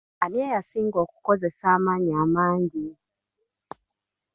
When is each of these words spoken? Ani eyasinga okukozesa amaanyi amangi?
Ani 0.23 0.37
eyasinga 0.47 0.97
okukozesa 1.05 1.65
amaanyi 1.77 2.11
amangi? 2.23 2.85